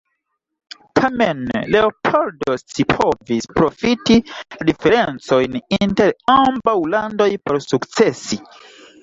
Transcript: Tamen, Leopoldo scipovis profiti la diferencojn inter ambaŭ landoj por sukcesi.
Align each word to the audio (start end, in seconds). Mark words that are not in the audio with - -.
Tamen, 0.99 1.43
Leopoldo 1.75 2.55
scipovis 2.61 3.49
profiti 3.59 4.17
la 4.55 4.67
diferencojn 4.71 5.59
inter 5.79 6.17
ambaŭ 6.39 6.77
landoj 6.97 7.31
por 7.45 7.63
sukcesi. 7.69 8.43